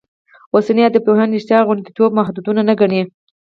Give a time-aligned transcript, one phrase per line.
[0.53, 3.01] اوسني ادبپوهان رشتیا غوندېتوب محدود نه ګڼي.